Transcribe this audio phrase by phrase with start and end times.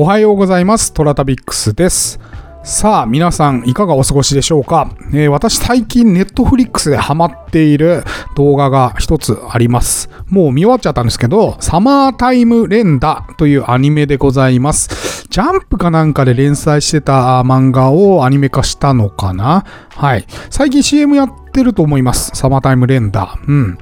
[0.00, 0.92] おはようございます。
[0.92, 2.20] トラタビックスです。
[2.62, 8.04] さあ、皆さんいかがお過ごしでしょうか、えー私最近ネットフリックスでハマっている
[8.36, 10.08] 動画が一つあります。
[10.28, 15.26] もう見終わっちゃったんですけど、サマータイム連打というアニメでございます。
[15.30, 19.64] ジャンプかなんかで連載してた漫画をアニメ化したのかな？
[19.88, 20.24] はい。
[20.48, 22.30] 最近 CM やってると思います。
[22.36, 23.36] サマータイム連打。
[23.48, 23.78] うん。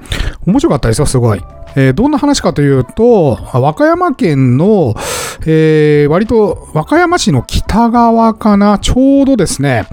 [0.47, 1.43] 面白かったですよ、すごい。
[1.75, 4.95] えーどんな話かというと、和歌山県の、
[5.49, 9.87] えー割と和歌山市の北側かな、ちょうどですね、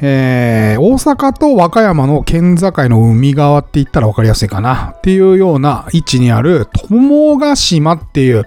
[0.00, 8.44] えー大阪と和歌山の県境の海側って言ったら分かりやすいかなっていうような位置にある友ヶ島っていう、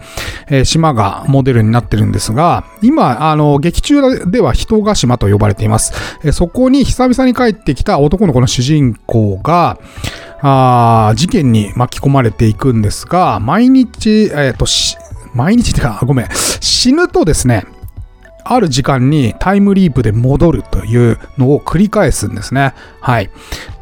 [0.48, 5.94] えー島がモデルになってるんですが、今、あの、劇中では人ヶ島と呼ばれています。
[6.24, 9.78] えーそこに久々に帰ってきた男の子の主人公が、
[10.46, 14.66] あ事件に巻き込まれていくんですが、毎日、えっ、と、
[15.34, 16.28] 毎日ってか、ごめん、
[16.60, 17.66] 死ぬとですね、
[18.46, 22.74] ある時間にタイムリープで戻るというのを繰り返すんですね。
[23.00, 23.30] はい。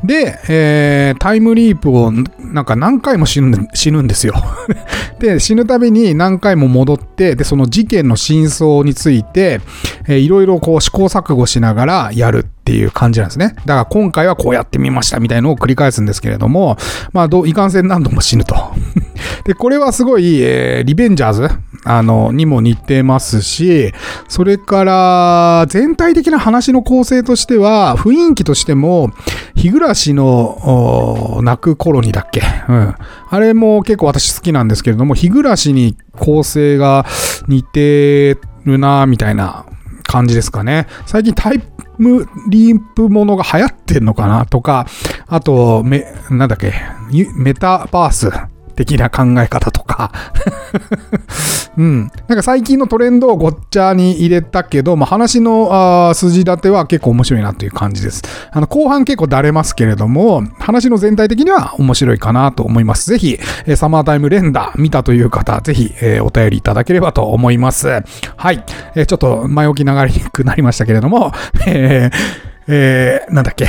[0.03, 4.33] で、えータイムリープをなんか何回も死ぬ死ぬんですよ。
[5.19, 9.61] で、死ぬたびに何回も戻って、で、その事件の真相について、
[10.07, 13.55] えーいろいろこう試行錯誤しながらやるっていう感じなんですね。
[13.65, 16.77] だから今回はこうやってみましたみたいのを繰り返すんですけれども、
[17.13, 18.55] まあ、どういかんせん何度も死ぬと。
[19.45, 21.49] で、これはすごい、えーリベンジャーズ
[21.83, 23.91] あの、にも似てますし、
[24.27, 29.11] それから、全体的な話の構成としては、雰囲気としても、
[29.55, 32.41] 日暮らしの泣く頃にだっけ？
[32.69, 32.95] うん。
[33.29, 37.05] あれも結構私好きなんですけれども、日暮らしに構成が
[37.47, 39.65] 似てるなみたいな
[40.03, 40.85] 感じですかね。
[41.07, 41.61] 最近タイ
[41.97, 44.85] ムリープものが流行ってんのかなとか、
[45.27, 46.73] あと、め、なんだっけ、
[47.37, 48.29] メタバース
[48.85, 50.11] 的な考え方とか、
[51.77, 52.11] うん。
[52.27, 55.69] なんか最近のトレンドをごっちゃに入れたけど、まあ、話の
[56.09, 58.21] あ筋立ては結構面白いなという感じです。
[58.51, 63.09] あの、後半結構だれますけれども、話の全体的には面白いかなと思います。
[63.09, 67.87] ぜひ、えーサマータイム連打見たという方、ぜひ、えーお便りいただければと思います。
[68.35, 68.63] はい。
[68.95, 71.31] えーちょっと前置き長くなりましたけれども、
[71.67, 72.15] えー
[72.67, 73.67] えーなんだっけ。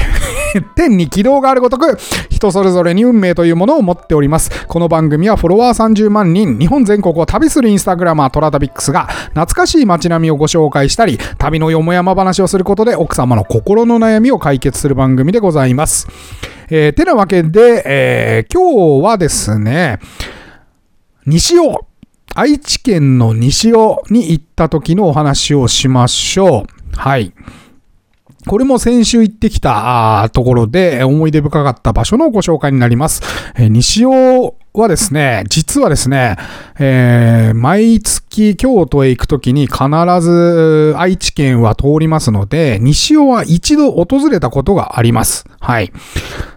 [0.61, 1.97] 天に軌道があるごとく、
[2.31, 4.67] 人それぞれに運命というものを持っております。
[4.67, 16.09] この番組はフォロワー30万人、日本全国を旅するインスタグラマートラタビックスが、懐かしい街並みをご紹介したり、旅のよもやま話をすることで、奥様の心の悩みを解決する番組でございます。
[16.71, 19.99] えーてなわけで、えー今日はですね、
[21.27, 21.87] 西尾、
[22.35, 26.67] 愛知県の西尾に行った時のお話をしましょう。
[26.97, 27.33] はい。
[28.47, 33.23] これも先週行ってきたところで思い出深かった場所のご紹介になります。
[33.57, 36.37] えー西尾はですね、実はですね、
[36.79, 39.85] えー毎月京都へ行くときに必
[40.21, 45.45] ず愛知県は通りますので、西尾は一度訪れたことがあります。
[45.61, 45.93] はい。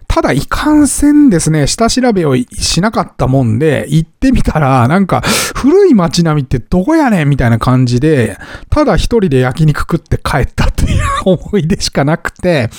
[0.08, 5.22] ただ、いかんせんですね、下調べをしなかったもんで、行ってみたら、なんか、
[5.56, 8.38] 古い街並みってどこやねんみたいな感じで、
[8.70, 12.70] ただ一人で焼肉食って帰ったっていう思い出しかなくて、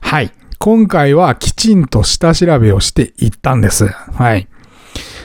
[0.00, 0.30] はい。
[0.58, 3.86] 今回はきちんと下調べをして行ったんです。
[3.86, 4.48] はい。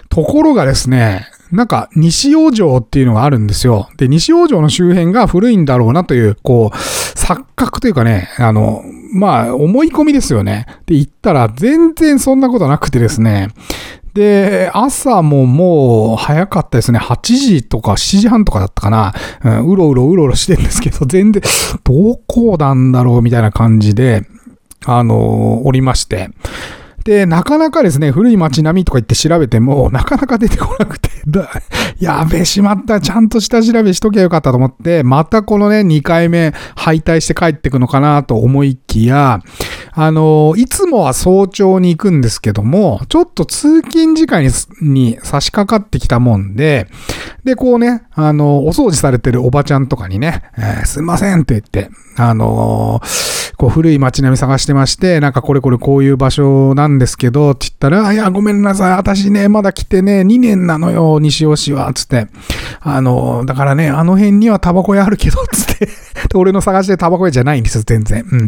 [0.09, 3.89] ところがですね、なんか西尾城っていうのがあるんですよ。
[3.97, 8.83] で、西尾城の周辺が古いんだろうなという、こう、錯覚というかね、あの、
[9.13, 10.65] まあ、思い込みですよね。
[10.85, 13.49] で、行ったら全然そんなことなくてですね、
[14.13, 16.99] で、朝ももう早かったですね。
[16.99, 19.13] 8時とか7時半とかだったかな。
[19.43, 21.41] うん、うろうろうろうろしてるんですけど、全然、
[21.83, 24.25] どこなんだろうみたいな感じで、
[24.85, 26.29] あのおりまして。
[27.03, 31.09] で、なかなかですね、古い街並みとか言って調べても、なかなか出てこなくて、
[31.99, 39.39] やべ、しまった、ちゃんと下調べしとけばよかったと思って、またこのね、2回目敗退して帰ってくのかなと思いきや、
[39.93, 44.49] あの、いつもは早朝に行くんですけども、ちょっと通勤時間に
[44.81, 46.87] に差し掛かってきたもんで、
[47.43, 62.25] で、こうね、あの、お掃除されてるおばちゃんとかにね、えーすいませんって言って、あのーこう古い街並み探してまして、なんかこれこれこういう場所なんですけど、って言ったら、いや、ごめんなさい、私ね、まだ来てね、2年なのよ、西尾市は、つって。
[62.79, 65.85] あのだからね、あの辺にはタバコ屋あるけど、 つって。
[65.85, 65.91] で
[66.33, 68.25] 俺の探してタバコ屋じゃないんです、全然。
[68.31, 68.47] うん。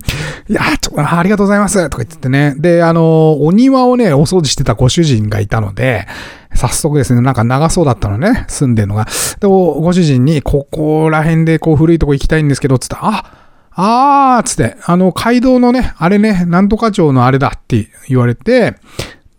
[0.49, 2.55] いや、ちょ、あありがとうございます、とか言ってね。
[2.57, 6.07] で、あのお庭をね、お掃除してたご主人がいたので、
[6.55, 9.05] 早速ですね、なんか長そうだったのね、住んでるのが。
[9.39, 13.42] で、ご主人に、ここら辺でこう古いとこ行きたいんですけど、つって、あ、
[13.75, 18.75] あー、つって、あの、街道のね、あれね、なんとか町のあれだって言われて、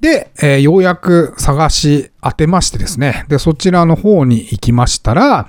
[0.01, 5.49] で、えーようやく探し当てましてですね、で、そちらの方に行きましたら、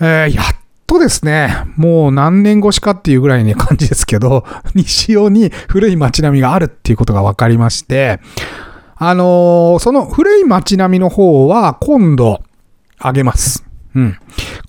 [0.00, 8.20] えーやっとですね、もう何年越しかっていうぐらいの感じですけど、 西尾に古い街並みがあるっていうことが分かりまして、
[8.96, 12.42] あのー、その古い街並みの方は今度
[12.98, 13.64] あげます。
[13.94, 14.18] うん。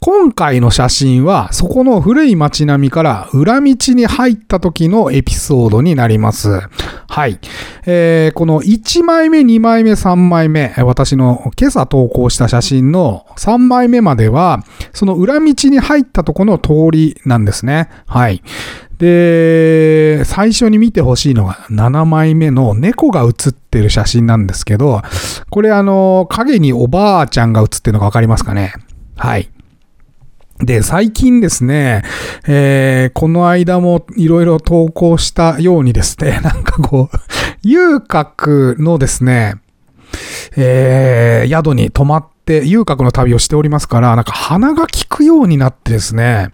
[0.05, 6.59] 今回の写真は、そこの古い街並みから裏道に入った時のエピソードになります。
[7.07, 7.39] はい。
[7.85, 17.87] えー、この1枚目、2枚目、3枚目、私の今朝投稿した写真の3枚目までは、その裏道に入ったとこの通りなんですね。
[18.05, 18.43] はい。
[18.97, 25.01] で、最初に見てほしいのが7枚目の猫が写ってる写真なんですけど、
[25.49, 28.73] これあの、影におばあちゃんが写ってるのがわかりますかね？
[29.15, 29.52] はい。
[30.59, 32.03] で、最近ですね、
[32.47, 37.17] えー、この間もいろいろ投稿したようにですね、 なんかこう、
[37.63, 39.55] 遊郭のですね、
[40.55, 46.49] えー、宿に泊まって、遊郭の旅をしておりますから、なんか鼻が効くようになってですね、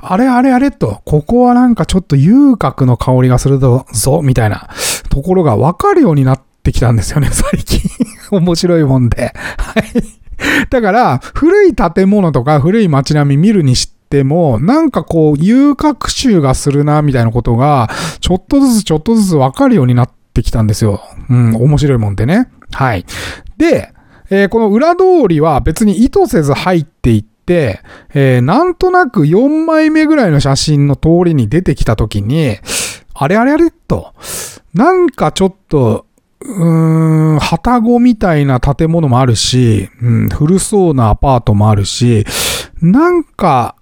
[0.00, 3.86] あれあれあれと、ここはなんかちょっと遊郭の香りがするぞ、
[4.22, 4.68] みたいな
[5.10, 7.80] ところがわかるようになってきたんですよね、最近。
[8.32, 9.32] 面白いもんで。
[9.58, 10.21] はい。
[10.70, 17.90] だから、古い建物とか古い街並み見るにしても、なんかこう、遊郭集がするな、みたいなことが、
[18.20, 21.00] ちょっとずつちょっとずつわかるようになってきたんですよ。
[21.30, 22.48] うん、面白いもんでね。
[22.72, 23.04] はい。
[23.56, 23.92] で、
[24.30, 27.80] えー、この裏通りは別に意図せず入っていって、
[28.14, 32.56] えー、なんとなく4枚目ぐらいの写真の通りに出てきたときに、
[33.14, 34.14] あれあれあれと、
[34.72, 36.06] なんかちょっと
[36.44, 42.24] うーん、旅籠みたいな建物もあるし、うん、古そうなアパートもあるし、
[42.80, 43.76] なんか、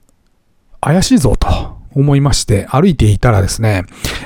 [0.81, 1.70] 怪しいぞと。
[1.95, 3.85] 思いまして、歩いていたらですね、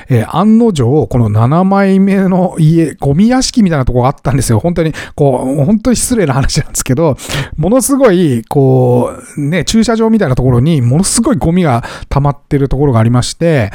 [0.09, 4.59] えー、案の定、この7枚目の家、ゴミ屋敷みたいなとこがあったんですよ。
[4.59, 7.17] 本当に、こう、本当に失礼な話なんですけど、
[7.57, 13.71] ものすごい、こう、ね、駐車場みたいなところに、ものすごいゴミが溜まってるところがありまして、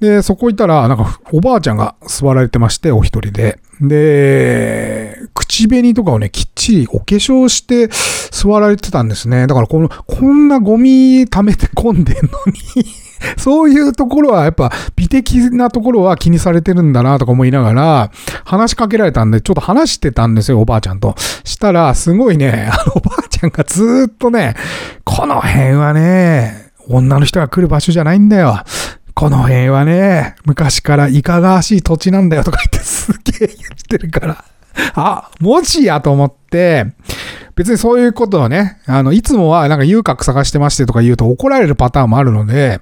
[0.00, 3.58] で、そこ行ったら、なんか、おばあちゃんが座られてまして、お一人で。
[3.80, 7.88] で、口紅とかをね、きっちりお化粧して
[8.32, 9.46] 座られてたんですね。
[9.46, 12.22] だから、この、こんなゴミ溜めて込んでんの
[12.76, 18.10] に そういうところはやっぱ美的なところは気にされてるんだなとか思いながら、
[18.44, 21.14] 話しかけられたんで、ちょっと話してたんですよ、おばあちゃんと。
[21.44, 24.54] したら、すごいね、 あのおばあちゃんがずっとね、
[25.04, 28.62] この辺はね、女の人が来る場所じゃないんだよ。
[29.14, 34.44] この辺はね、昔からいかがわしい土地なんだよとか言ってすげえ言ってるから。
[34.94, 36.86] あ、もしやと思って、
[37.58, 42.80] 別にそういうことはね、あの、いつもはなんか遊郭探してましてとか言うと怒られるパターンもあるので、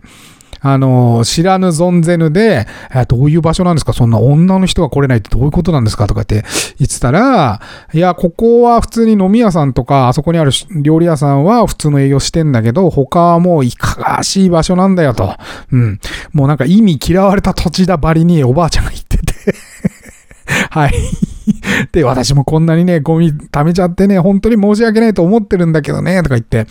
[0.61, 2.67] あの、知らぬ存ぜぬで、
[3.09, 3.93] どういう場所なんですか？
[3.93, 6.07] そんな女の人が来れないってどういうことなんですか？
[6.07, 6.45] とかって
[6.79, 7.61] 言ってたら、
[7.93, 10.51] いや、ここは普通に飲み屋さんとか、あそこにある
[10.83, 15.37] 料理屋さんは普通の営業してんだけど、他はもういかがわしい場所なんだよと。
[15.73, 16.01] うん。
[16.33, 19.25] もうなんか意味嫌われた土地だばりにおばあちゃんが言ってて
[20.71, 20.93] はい。
[21.93, 26.67] で、私もこんなにね、ゴミ溜めちゃってね、本当に申し訳ないと思ってるんだけどね、とか言って、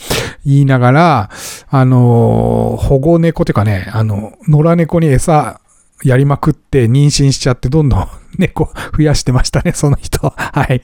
[0.45, 1.29] 言いながら、
[1.69, 5.59] あの保護猫というかね、あの、野良猫に餌
[6.03, 8.07] やりまくって妊娠しちゃって、どんどん
[8.37, 10.33] 猫増やしてましたね、その人。
[10.35, 10.81] はい。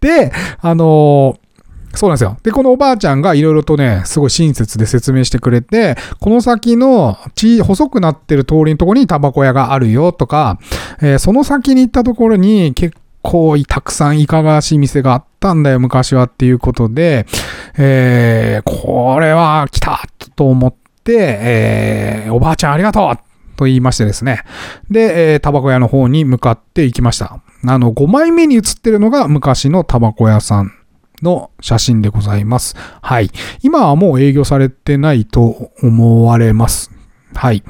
[0.00, 1.36] で、あの
[1.94, 2.38] そうなんですよ。
[2.42, 10.58] で、このおばあちゃんがいろいろとね、すごい親切で説明してくれて、この先のち、細くなってる通りのところにタバコ屋があるよとか、
[11.02, 17.26] えー、その先に行ったところに結構たくさんいかがわしい店があったんだよ、昔はっていうことで、
[17.78, 20.02] えー、これは来た
[20.36, 20.74] と思っ
[21.04, 24.42] て、えー、おばあちゃんありがとうと言いましてですね。
[24.90, 27.40] で、えー、タバコ屋の方に向かって行きました。
[27.64, 30.72] あの、5枚目に写ってるのが昔のタバコ屋さん
[31.22, 32.76] の写真でございます。
[33.00, 33.30] はい。
[33.62, 36.90] 今はもう営業されてないと思われます。
[37.34, 37.62] はい。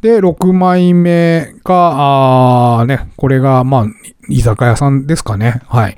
[0.00, 3.86] で、6枚目が、あね、これが、まあ、
[4.28, 5.62] 居酒屋さんですかね。
[5.66, 5.96] はい。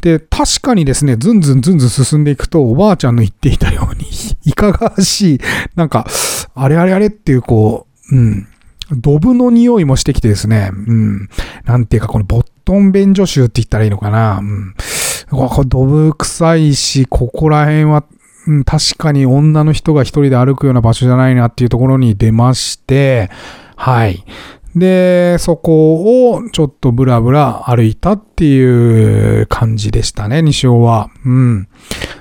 [0.00, 4.06] で、確かにですね、ずんずんずんずん進んでいくと、おばあちゃんの言っていたように
[4.44, 5.40] いかがわしい、
[5.76, 6.06] なんか、
[6.54, 8.48] あれあれあれっていう、こう、うん、
[8.90, 11.28] ドブの匂いもしてきてですね、うん、
[11.64, 14.74] なんていうか、このボットン便所臭って言ったらいいのかな、うん、
[15.30, 18.04] こドブ臭いし、ここら辺は、
[18.46, 23.30] うん、確かに女の人が一人で歩くような場所じゃないなっていうところに出まして、
[23.76, 24.24] はい。
[24.74, 31.10] で、そこをちょっとブラブラ歩いたっていう感じでしたね、西尾は。
[31.26, 31.68] うん。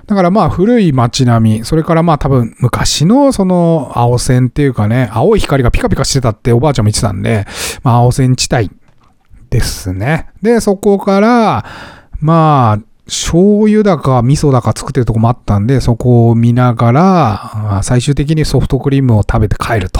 [0.05, 7.45] だからまあ古い街並み、それからまあ多分昔のその青線っていうかね、青い光がピカピカしてたっておばあちゃんも言ってたんで、
[7.83, 8.69] まあ青線地帯
[9.49, 10.27] ですね。
[10.41, 11.65] で、そこから、
[12.19, 19.99] まあ、醤油だか味噌だか作ってるとこもあったんで、そこを見ながら、最終的にソフトクリームを食べて帰ると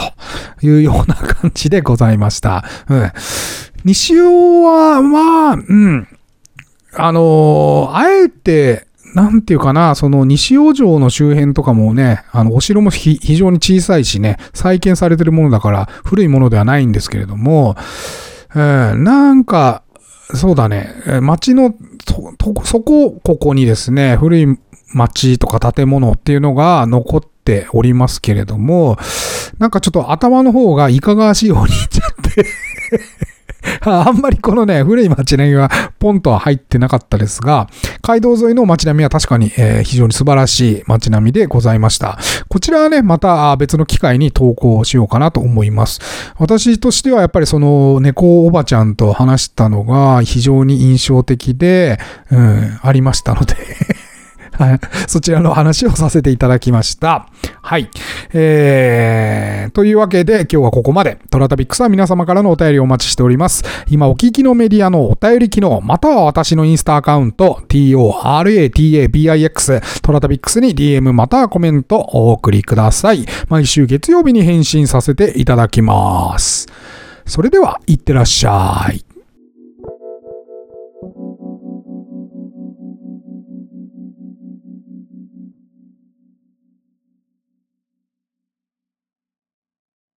[0.62, 2.64] いうような感じでございました。
[2.88, 3.12] うん。
[3.84, 6.08] 西尾は、まあ、うん。
[6.94, 17.76] あのー、あえて、なんていうかな、その西尾城の周辺とかもね、あの、お城も非常に小さいしね、再建されてるものだから古いものではないんですけれども、
[18.54, 19.82] えー、なんか、
[20.34, 21.74] そうだね、街の
[22.06, 22.32] そ、
[22.64, 24.46] そこ、ここにですね、古い
[24.94, 28.96] 街とか建物っていうのが残っておりますけれども、
[29.58, 32.46] なんかちょっと頭の方がいかがわしい方にいっちゃって。
[33.82, 37.68] あんまりこのね、古い街並みはポンとは入ってなかったですが、
[38.02, 42.18] 街道沿いの街並みは確かに、えー、非常に素晴らしい街並みでございました。
[42.48, 46.00] こちらはね、また別の機会に投稿しようかなと思います。
[46.38, 51.98] 私としてはやっぱりその猫おばちゃんと話したのが非常に印象的で、
[52.30, 53.54] うん、ありましたので
[54.62, 54.80] はい。
[55.08, 57.28] そちらの話をさせていただきました。
[57.62, 57.90] はい。
[58.32, 61.18] えー、というわけで今日はここまで。
[61.30, 63.64] トラタビックスは皆様からのお便りをお待ちしております。
[63.88, 73.26] 今お聞きのメディアのお便り機能、または私のインスタアカウント、toratabix、トラタビックスに DM またはコメントお送りください。
[73.48, 76.68] 毎週月曜日に返信させていただきます。
[77.26, 79.11] それでは、いってらっしゃい。